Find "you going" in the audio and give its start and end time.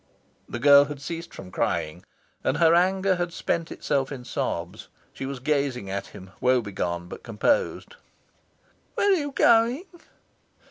9.15-9.85